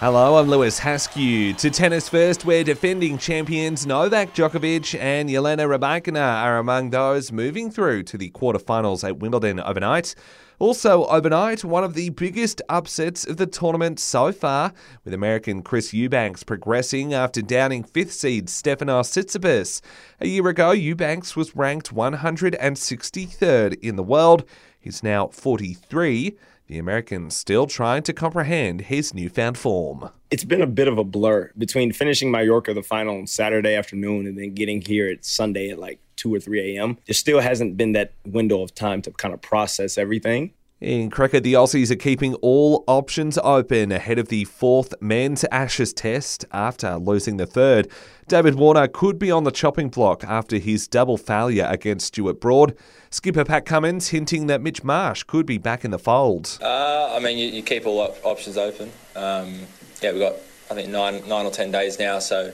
[0.00, 1.52] Hello, I'm Lewis Haskew.
[1.58, 7.70] To tennis first, where defending champions Novak Djokovic and Jelena Rybakina are among those moving
[7.70, 10.14] through to the quarterfinals at Wimbledon overnight.
[10.58, 14.72] Also, overnight, one of the biggest upsets of the tournament so far,
[15.04, 19.82] with American Chris Eubanks progressing after downing fifth seed Stefanos Tsitsipas.
[20.18, 24.46] A year ago, Eubanks was ranked 163rd in the world.
[24.80, 26.38] He's now 43.
[26.70, 30.10] The American still trying to comprehend his newfound form.
[30.30, 34.24] It's been a bit of a blur between finishing Mallorca the final on Saturday afternoon
[34.28, 36.96] and then getting here at Sunday at like 2 or 3 a.m.
[37.08, 40.52] There still hasn't been that window of time to kind of process everything.
[40.80, 45.92] In cricket, the Aussies are keeping all options open ahead of the fourth men's Ashes
[45.92, 47.86] test after losing the third.
[48.28, 52.74] David Warner could be on the chopping block after his double failure against Stuart Broad.
[53.10, 56.58] Skipper Pat Cummins hinting that Mitch Marsh could be back in the fold.
[56.62, 58.90] Uh, I mean, you, you, keep all op- options open.
[59.14, 59.60] Um,
[60.00, 60.36] yeah, we've got,
[60.70, 62.52] I think, nine, nine or ten days now, so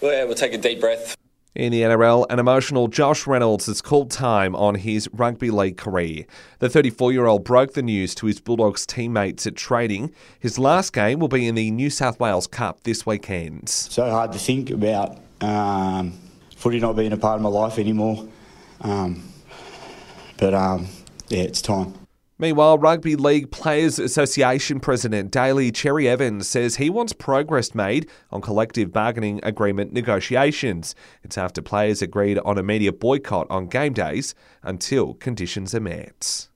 [0.00, 1.14] well, yeah, we'll take a deep breath.
[1.54, 6.24] In the NRL, an emotional Josh Reynolds has called time on his rugby league career.
[6.60, 10.12] The 34 year old broke the news to his Bulldogs teammates at training.
[10.38, 13.68] His last game will be in the New South Wales Cup this weekend.
[13.68, 16.12] So hard to think about um,
[16.54, 18.28] footy not being a part of my life anymore.
[18.82, 19.24] Um,
[20.38, 20.86] but um,
[21.30, 21.99] yeah, it's time.
[22.40, 28.40] Meanwhile, Rugby League Players Association President Daly Cherry Evans says he wants progress made on
[28.40, 30.94] collective bargaining agreement negotiations.
[31.22, 36.48] It's after players agreed on a media boycott on game days until conditions are met.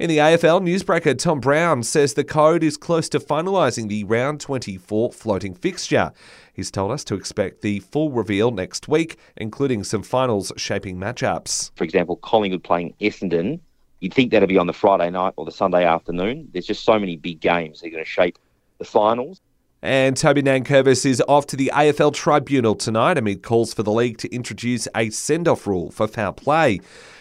[0.00, 4.40] In the AFL, newsbreaker Tom Browne says the code is close to finalising the round
[4.40, 6.10] 24 floating fixture.
[6.52, 11.70] He's told us to expect the full reveal next week, including some finals shaping matchups.
[11.76, 13.60] For example, Collingwood playing Essendon
[14.04, 16.50] You'd think that'd be on the Friday night or the Sunday afternoon.
[16.52, 18.38] There's just so many big games that are going to shape
[18.76, 19.40] the finals.
[19.80, 24.18] And Toby Nankervis is off to the AFL Tribunal tonight amid calls for the league
[24.18, 26.80] to introduce a send off rule for foul play.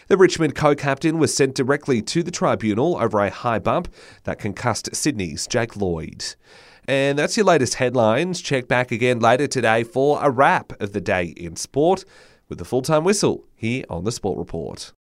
[0.10, 3.88] The Richmond co captain was sent directly to the tribunal over a high bump
[4.26, 6.36] that concussed Sydney's Jake Lloyd.
[6.86, 8.42] And that's your latest headlines.
[8.42, 12.04] Check back again later today for a wrap of the day in sport
[12.50, 14.92] with the full time whistle here on the Sport Report.